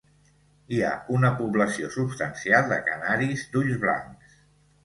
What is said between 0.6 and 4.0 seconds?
Hi ha una població substancial de canaris d'ulls